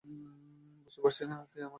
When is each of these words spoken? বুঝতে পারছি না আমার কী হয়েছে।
বুঝতে 0.83 0.99
পারছি 1.03 1.21
না 1.23 1.35
আমার 1.35 1.47
কী 1.47 1.57
হয়েছে। 1.57 1.69